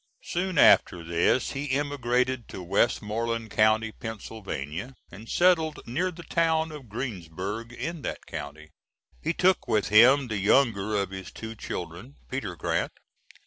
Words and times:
Soon 0.23 0.57
after 0.57 1.03
this 1.03 1.51
he 1.51 1.69
emigrated 1.69 2.47
to 2.47 2.63
Westmoreland 2.63 3.51
County, 3.51 3.91
Pennsylvania, 3.91 4.95
and 5.11 5.29
settled 5.29 5.79
near 5.85 6.09
the 6.09 6.23
town 6.23 6.71
of 6.71 6.89
Greensburg 6.89 7.71
in 7.71 8.01
that 8.01 8.25
county. 8.25 8.71
He 9.21 9.33
took 9.33 9.67
with 9.67 9.89
him 9.89 10.27
the 10.27 10.39
younger 10.39 10.95
of 10.95 11.11
his 11.11 11.31
two 11.31 11.53
children, 11.53 12.15
Peter 12.31 12.55
Grant. 12.55 12.93